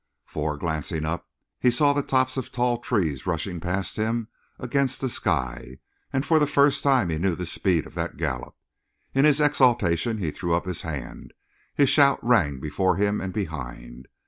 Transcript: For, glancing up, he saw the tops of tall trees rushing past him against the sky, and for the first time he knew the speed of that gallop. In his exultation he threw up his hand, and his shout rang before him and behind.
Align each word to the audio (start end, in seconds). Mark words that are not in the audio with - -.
For, 0.25 0.57
glancing 0.57 1.05
up, 1.05 1.29
he 1.59 1.69
saw 1.69 1.93
the 1.93 2.01
tops 2.01 2.35
of 2.35 2.51
tall 2.51 2.79
trees 2.79 3.27
rushing 3.27 3.59
past 3.59 3.97
him 3.97 4.29
against 4.57 4.99
the 4.99 5.07
sky, 5.09 5.77
and 6.11 6.25
for 6.25 6.39
the 6.39 6.47
first 6.47 6.83
time 6.83 7.09
he 7.09 7.19
knew 7.19 7.35
the 7.35 7.45
speed 7.45 7.85
of 7.85 7.93
that 7.93 8.17
gallop. 8.17 8.55
In 9.13 9.25
his 9.25 9.39
exultation 9.39 10.17
he 10.17 10.31
threw 10.31 10.55
up 10.55 10.65
his 10.65 10.81
hand, 10.81 11.33
and 11.33 11.33
his 11.75 11.89
shout 11.89 12.17
rang 12.23 12.59
before 12.59 12.95
him 12.95 13.21
and 13.21 13.31
behind. 13.31 14.07